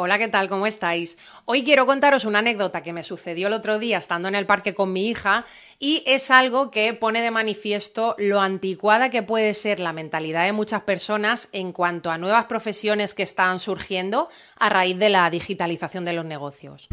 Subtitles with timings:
[0.00, 0.48] Hola, ¿qué tal?
[0.48, 1.18] ¿Cómo estáis?
[1.44, 4.72] Hoy quiero contaros una anécdota que me sucedió el otro día estando en el parque
[4.72, 5.44] con mi hija
[5.80, 10.52] y es algo que pone de manifiesto lo anticuada que puede ser la mentalidad de
[10.52, 16.04] muchas personas en cuanto a nuevas profesiones que están surgiendo a raíz de la digitalización
[16.04, 16.86] de los negocios.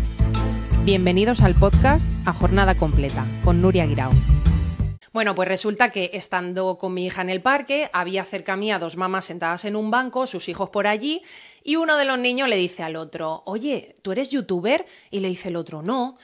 [0.84, 4.35] Bienvenidos al podcast A Jornada Completa con Nuria Guirao.
[5.16, 8.98] Bueno, pues resulta que estando con mi hija en el parque, había cerca mía dos
[8.98, 11.22] mamás sentadas en un banco, sus hijos por allí,
[11.64, 14.86] y uno de los niños le dice al otro, oye, ¿tú eres youtuber?
[15.12, 16.18] Y le dice el otro, no.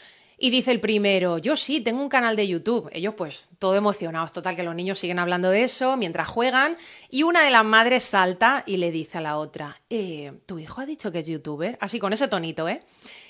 [0.44, 2.90] Y dice el primero, yo sí, tengo un canal de YouTube.
[2.94, 6.78] Ellos pues todo emocionados, total que los niños siguen hablando de eso mientras juegan
[7.12, 10.82] y una de las madres salta y le dice a la otra, eh, ¿tu hijo
[10.82, 11.78] ha dicho que es youtuber?
[11.80, 12.80] Así con ese tonito, ¿eh?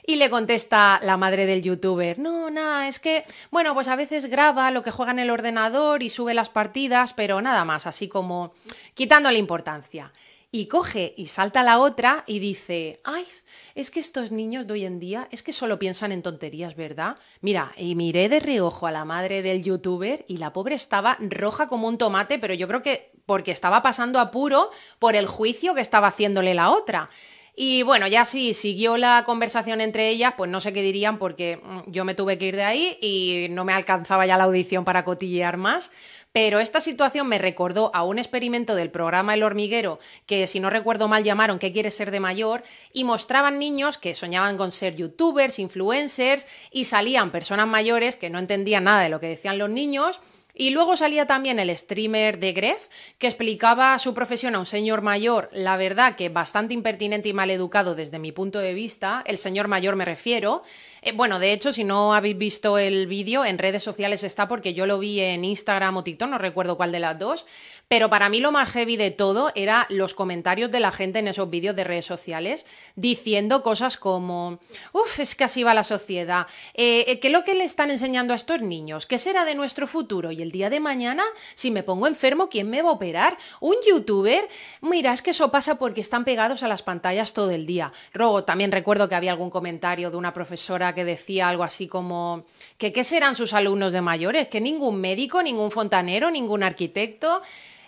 [0.05, 4.27] Y le contesta la madre del youtuber, no, nada, es que, bueno, pues a veces
[4.27, 8.07] graba lo que juega en el ordenador y sube las partidas, pero nada más, así
[8.07, 8.53] como
[8.93, 10.13] quitándole importancia.
[10.53, 13.25] Y coge y salta la otra y dice, ay,
[13.73, 17.15] es que estos niños de hoy en día es que solo piensan en tonterías, ¿verdad?
[17.39, 21.67] Mira, y miré de reojo a la madre del youtuber y la pobre estaba roja
[21.67, 25.79] como un tomate, pero yo creo que porque estaba pasando apuro por el juicio que
[25.79, 27.09] estaba haciéndole la otra.
[27.55, 31.57] Y bueno, ya sí, siguió la conversación entre ellas, pues no sé qué dirían porque
[31.57, 34.85] mm, yo me tuve que ir de ahí y no me alcanzaba ya la audición
[34.85, 35.91] para cotillear más.
[36.33, 40.69] Pero esta situación me recordó a un experimento del programa El hormiguero, que si no
[40.69, 42.63] recuerdo mal llamaron ¿Qué quieres ser de mayor?
[42.93, 48.39] y mostraban niños que soñaban con ser youtubers, influencers, y salían personas mayores que no
[48.39, 50.21] entendían nada de lo que decían los niños
[50.53, 55.01] y luego salía también el streamer de Gref, que explicaba su profesión a un señor
[55.01, 59.37] mayor, la verdad que bastante impertinente y mal educado desde mi punto de vista, el
[59.37, 60.63] señor mayor me refiero.
[61.01, 64.73] Eh, bueno, de hecho, si no habéis visto el vídeo, en redes sociales está porque
[64.73, 67.45] yo lo vi en Instagram o TikTok, no recuerdo cuál de las dos,
[67.87, 71.27] pero para mí lo más heavy de todo era los comentarios de la gente en
[71.27, 72.65] esos vídeos de redes sociales
[72.95, 74.59] diciendo cosas como,
[74.93, 77.91] uff, es que así va la sociedad, eh, eh, ¿qué es lo que le están
[77.91, 79.07] enseñando a estos niños?
[79.07, 80.31] ¿Qué será de nuestro futuro?
[80.41, 81.23] El día de mañana,
[81.55, 83.37] si me pongo enfermo, ¿quién me va a operar?
[83.59, 84.47] ¿Un youtuber?
[84.81, 87.91] Mira, es que eso pasa porque están pegados a las pantallas todo el día.
[88.13, 92.45] Luego también recuerdo que había algún comentario de una profesora que decía algo así como
[92.77, 97.41] que qué serán sus alumnos de mayores, que ningún médico, ningún fontanero, ningún arquitecto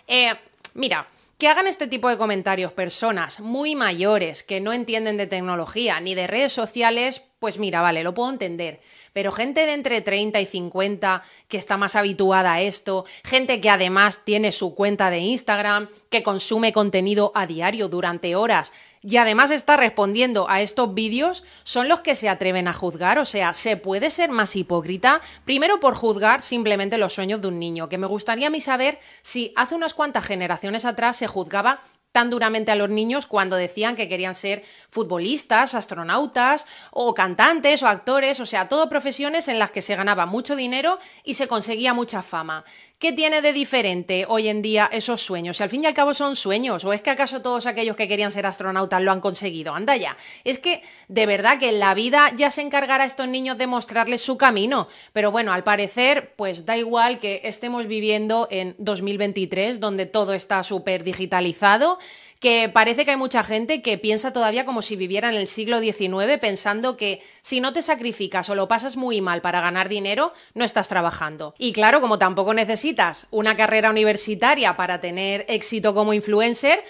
[0.06, 0.34] eh,
[0.74, 1.06] mira,
[1.44, 6.14] que hagan este tipo de comentarios personas muy mayores que no entienden de tecnología ni
[6.14, 8.80] de redes sociales, pues mira, vale, lo puedo entender.
[9.12, 13.68] Pero gente de entre 30 y 50 que está más habituada a esto, gente que
[13.68, 18.72] además tiene su cuenta de Instagram, que consume contenido a diario durante horas
[19.06, 23.18] y además está respondiendo a estos vídeos, son los que se atreven a juzgar.
[23.18, 27.58] O sea, se puede ser más hipócrita, primero por juzgar simplemente los sueños de un
[27.58, 31.80] niño, que me gustaría a mí saber si hace unas cuantas generaciones atrás se juzgaba
[32.14, 37.88] tan duramente a los niños cuando decían que querían ser futbolistas, astronautas o cantantes o
[37.88, 41.92] actores, o sea, todo profesiones en las que se ganaba mucho dinero y se conseguía
[41.92, 42.64] mucha fama.
[43.04, 45.58] ¿Qué tiene de diferente hoy en día esos sueños?
[45.58, 48.08] Si al fin y al cabo son sueños, ¿o es que acaso todos aquellos que
[48.08, 49.74] querían ser astronautas lo han conseguido?
[49.74, 50.16] Anda ya.
[50.42, 53.66] Es que de verdad que en la vida ya se encargará a estos niños de
[53.66, 54.88] mostrarles su camino.
[55.12, 60.62] Pero bueno, al parecer, pues da igual que estemos viviendo en 2023, donde todo está
[60.62, 61.98] súper digitalizado
[62.40, 65.78] que parece que hay mucha gente que piensa todavía como si viviera en el siglo
[65.80, 70.32] XIX, pensando que si no te sacrificas o lo pasas muy mal para ganar dinero,
[70.54, 71.54] no estás trabajando.
[71.58, 76.84] Y claro, como tampoco necesitas una carrera universitaria para tener éxito como influencer,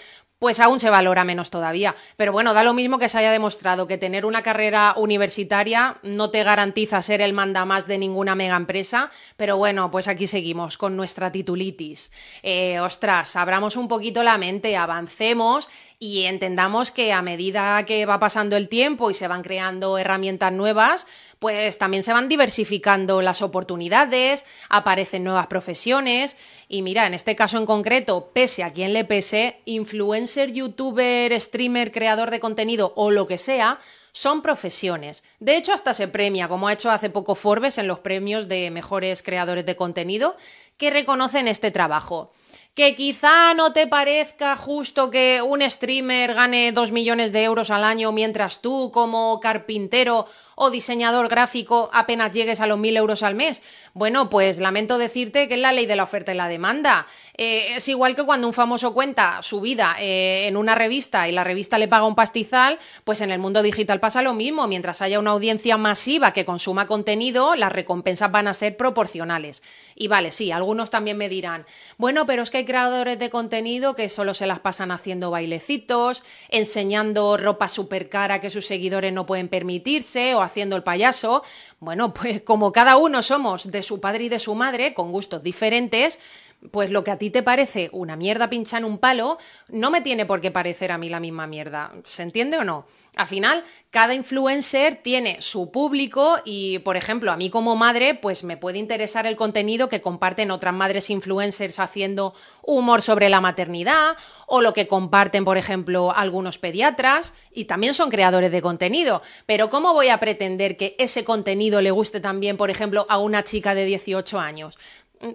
[0.45, 1.95] pues aún se valora menos todavía.
[2.19, 6.29] Pero bueno, da lo mismo que se haya demostrado que tener una carrera universitaria no
[6.29, 10.99] te garantiza ser el mandamás de ninguna mega empresa, pero bueno, pues aquí seguimos con
[10.99, 12.13] nuestra titulitis.
[12.43, 18.21] Eh, ostras, abramos un poquito la mente, avancemos y entendamos que a medida que va
[18.21, 21.07] pasando el tiempo y se van creando herramientas nuevas,
[21.45, 26.39] pues también se van diversificando las oportunidades, aparecen nuevas profesiones
[26.71, 31.93] y mira, en este caso en concreto, pese a quien le pese, influencer, youtuber, streamer,
[31.93, 33.79] creador de contenido o lo que sea,
[34.13, 35.23] son profesiones.
[35.39, 38.71] De hecho, hasta se premia, como ha hecho hace poco Forbes en los premios de
[38.71, 40.37] mejores creadores de contenido,
[40.79, 42.33] que reconocen este trabajo
[42.75, 47.85] que quizá no te parezca justo que un streamer gane dos millones de euros al
[47.85, 53.35] año mientras tú como carpintero o diseñador gráfico apenas llegues a los mil euros al
[53.35, 53.63] mes.
[53.93, 57.07] Bueno, pues lamento decirte que es la ley de la oferta y la demanda.
[57.37, 61.33] Eh, es igual que cuando un famoso cuenta su vida eh, en una revista y
[61.33, 64.67] la revista le paga un pastizal, pues en el mundo digital pasa lo mismo.
[64.67, 69.63] Mientras haya una audiencia masiva que consuma contenido, las recompensas van a ser proporcionales.
[69.95, 71.67] Y vale, sí, algunos también me dirán,
[71.99, 76.23] bueno, pero es que hay creadores de contenido que solo se las pasan haciendo bailecitos,
[76.49, 81.43] enseñando ropa súper cara que sus seguidores no pueden permitirse haciendo el payaso.
[81.81, 85.43] Bueno, pues como cada uno somos de su padre y de su madre, con gustos
[85.43, 86.19] diferentes,
[86.71, 89.39] pues lo que a ti te parece una mierda pincha en un palo,
[89.69, 91.93] no me tiene por qué parecer a mí la misma mierda.
[92.05, 92.87] ¿Se entiende o no?
[93.17, 98.43] Al final, cada influencer tiene su público y, por ejemplo, a mí como madre, pues
[98.43, 104.17] me puede interesar el contenido que comparten otras madres influencers haciendo humor sobre la maternidad
[104.49, 109.23] o lo que comparten, por ejemplo, algunos pediatras y también son creadores de contenido.
[109.47, 113.45] Pero ¿cómo voy a pretender que ese contenido le guste también, por ejemplo, a una
[113.45, 114.77] chica de 18 años?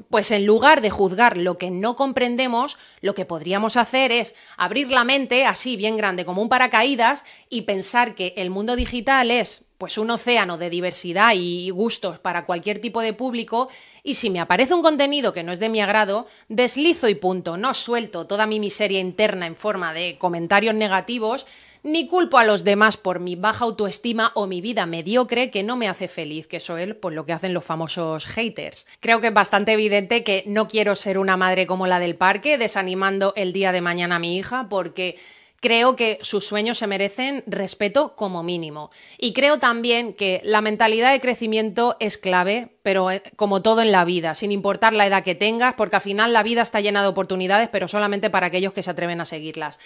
[0.10, 4.90] Pues en lugar de juzgar lo que no comprendemos, lo que podríamos hacer es abrir
[4.90, 9.66] la mente así bien grande como un paracaídas y pensar que el mundo digital es
[9.78, 13.70] pues un océano de diversidad y gustos para cualquier tipo de público
[14.04, 17.56] y si me aparece un contenido que no es de mi agrado, deslizo y punto,
[17.56, 21.48] no suelto toda mi miseria interna en forma de comentarios negativos,
[21.84, 25.78] ni culpo a los demás por mi baja autoestima o mi vida mediocre que no
[25.78, 28.86] me hace feliz, que eso es pues, lo que hacen los famosos haters.
[29.00, 32.58] Creo que es bastante evidente que no quiero ser una madre como la del parque,
[32.58, 35.18] desanimando el día de mañana a mi hija, porque
[35.60, 38.92] creo que sus sueños se merecen respeto como mínimo.
[39.18, 43.92] Y creo también que la mentalidad de crecimiento es clave, pero eh, como todo en
[43.92, 47.02] la vida, sin importar la edad que tengas, porque al final la vida está llena
[47.02, 49.80] de oportunidades, pero solamente para aquellos que se atreven a seguirlas.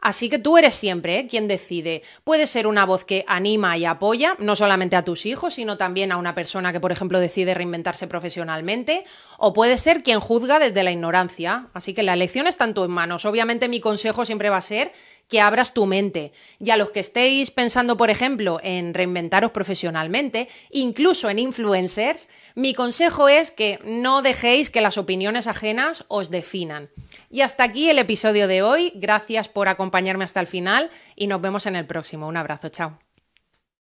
[0.00, 1.26] Así que tú eres siempre ¿eh?
[1.26, 2.02] quien decide.
[2.24, 6.12] Puede ser una voz que anima y apoya, no solamente a tus hijos, sino también
[6.12, 9.04] a una persona que, por ejemplo, decide reinventarse profesionalmente,
[9.38, 11.68] o puede ser quien juzga desde la ignorancia.
[11.74, 13.24] Así que la elección está en tus manos.
[13.24, 14.92] Obviamente mi consejo siempre va a ser
[15.30, 16.32] que abras tu mente.
[16.58, 22.74] Y a los que estéis pensando, por ejemplo, en reinventaros profesionalmente, incluso en influencers, mi
[22.74, 26.90] consejo es que no dejéis que las opiniones ajenas os definan.
[27.32, 28.92] Y hasta aquí el episodio de hoy.
[28.96, 32.26] Gracias por acompañarme hasta el final y nos vemos en el próximo.
[32.26, 32.98] Un abrazo, chao.